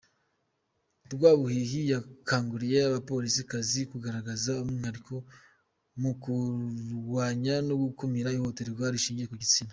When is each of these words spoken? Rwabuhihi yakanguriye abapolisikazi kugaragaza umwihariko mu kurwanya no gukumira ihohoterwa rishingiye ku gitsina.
Rwabuhihi 1.13 1.79
yakanguriye 1.93 2.77
abapolisikazi 2.89 3.79
kugaragaza 3.91 4.51
umwihariko 4.63 5.15
mu 6.01 6.11
kurwanya 6.21 7.55
no 7.67 7.75
gukumira 7.83 8.33
ihohoterwa 8.37 8.85
rishingiye 8.95 9.29
ku 9.31 9.37
gitsina. 9.43 9.69